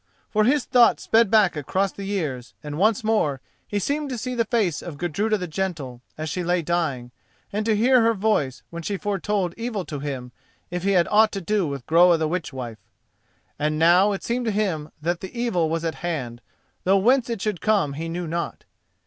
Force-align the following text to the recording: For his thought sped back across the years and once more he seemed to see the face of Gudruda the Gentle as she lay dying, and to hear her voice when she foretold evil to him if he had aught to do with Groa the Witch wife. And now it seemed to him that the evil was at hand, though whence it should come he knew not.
For 0.31 0.45
his 0.45 0.65
thought 0.65 0.99
sped 0.99 1.29
back 1.29 1.55
across 1.55 1.91
the 1.91 2.05
years 2.05 2.55
and 2.63 2.79
once 2.79 3.03
more 3.03 3.39
he 3.67 3.77
seemed 3.77 4.09
to 4.09 4.17
see 4.17 4.33
the 4.33 4.45
face 4.45 4.81
of 4.81 4.97
Gudruda 4.97 5.37
the 5.37 5.45
Gentle 5.47 6.01
as 6.17 6.27
she 6.27 6.43
lay 6.43 6.63
dying, 6.63 7.11
and 7.53 7.63
to 7.67 7.75
hear 7.75 8.01
her 8.01 8.15
voice 8.15 8.63
when 8.71 8.81
she 8.81 8.97
foretold 8.97 9.53
evil 9.57 9.85
to 9.85 9.99
him 9.99 10.31
if 10.71 10.81
he 10.81 10.93
had 10.93 11.07
aught 11.11 11.31
to 11.33 11.39
do 11.41 11.67
with 11.67 11.85
Groa 11.85 12.17
the 12.17 12.27
Witch 12.27 12.51
wife. 12.51 12.79
And 13.59 13.77
now 13.77 14.11
it 14.11 14.23
seemed 14.23 14.45
to 14.45 14.51
him 14.51 14.89
that 15.03 15.19
the 15.19 15.39
evil 15.39 15.69
was 15.69 15.85
at 15.85 15.93
hand, 16.01 16.41
though 16.83 16.97
whence 16.97 17.29
it 17.29 17.39
should 17.39 17.61
come 17.61 17.93
he 17.93 18.09
knew 18.09 18.25
not. 18.25 18.63